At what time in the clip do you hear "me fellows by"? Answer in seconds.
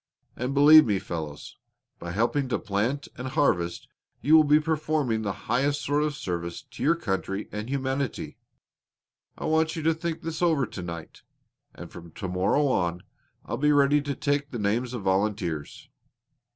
0.87-2.09